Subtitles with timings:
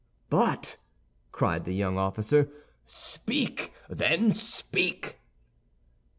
[0.31, 0.77] "But,"
[1.31, 2.49] cried the young officer,
[2.87, 5.19] "speak, then, speak!"